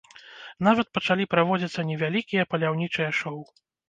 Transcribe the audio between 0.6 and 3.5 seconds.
Нават пачалі праводзіцца невялікія паляўнічыя шоу.